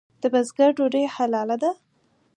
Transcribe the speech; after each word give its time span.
د 0.21 0.23
بزګر 0.33 0.69
ډوډۍ 0.77 1.05
حلاله 1.15 1.55
ده؟ 1.63 1.71